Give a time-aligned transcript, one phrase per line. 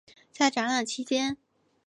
[0.31, 1.37] 在展览期间。